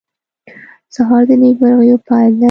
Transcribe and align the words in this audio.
سهار 0.95 1.23
د 1.29 1.31
نیکمرغیو 1.43 1.97
پېل 2.07 2.31
دی. 2.37 2.39